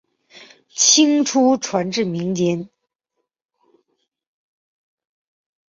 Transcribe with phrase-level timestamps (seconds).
[0.73, 2.67] 清初传至民间。